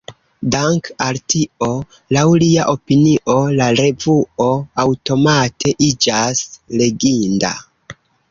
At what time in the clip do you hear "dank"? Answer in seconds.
0.53-0.87